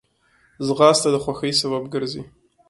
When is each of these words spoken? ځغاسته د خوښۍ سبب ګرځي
ځغاسته 0.67 1.09
د 1.11 1.15
خوښۍ 1.23 1.51
سبب 1.61 1.83
ګرځي 1.93 2.21